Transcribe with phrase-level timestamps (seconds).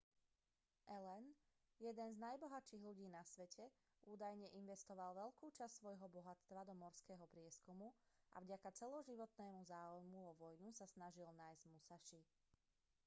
[0.95, 1.25] allen
[1.85, 3.65] jeden z najbohatších ľudí na svete
[4.13, 7.87] údajne investoval veľkú časť svojho bohatstva do morského prieskumu
[8.35, 12.21] a vďaka celoživotného záujmu o vojnu sa snažil nájsť musaši